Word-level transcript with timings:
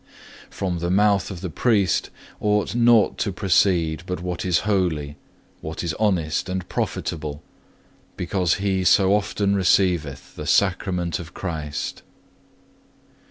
From 0.49 0.79
the 0.79 0.89
mouth 0.89 1.29
of 1.29 1.41
the 1.41 1.49
priest 1.51 2.09
ought 2.39 2.73
naught 2.73 3.19
to 3.19 3.31
proceed 3.31 4.01
but 4.07 4.19
what 4.19 4.43
is 4.43 4.61
holy, 4.61 5.15
what 5.59 5.83
is 5.83 5.93
honest 5.99 6.49
and 6.49 6.67
profitable, 6.67 7.43
because 8.17 8.55
he 8.55 8.83
so 8.83 9.13
often 9.13 9.55
receiveth 9.55 10.35
the 10.35 10.47
Sacrament 10.47 11.19
of 11.19 11.35
Christ. 11.35 12.01